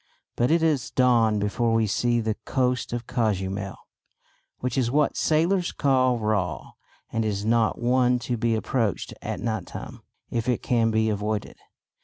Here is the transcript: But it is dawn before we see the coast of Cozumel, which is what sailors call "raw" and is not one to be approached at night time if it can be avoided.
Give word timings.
But 0.35 0.49
it 0.49 0.63
is 0.63 0.89
dawn 0.89 1.37
before 1.37 1.73
we 1.75 1.85
see 1.85 2.19
the 2.21 2.33
coast 2.45 2.91
of 2.91 3.05
Cozumel, 3.05 3.77
which 4.57 4.75
is 4.75 4.89
what 4.89 5.15
sailors 5.15 5.71
call 5.71 6.17
"raw" 6.17 6.71
and 7.13 7.23
is 7.23 7.45
not 7.45 7.77
one 7.79 8.17
to 8.25 8.35
be 8.35 8.55
approached 8.55 9.13
at 9.21 9.39
night 9.39 9.67
time 9.67 10.01
if 10.31 10.49
it 10.49 10.63
can 10.63 10.89
be 10.89 11.09
avoided. 11.09 11.57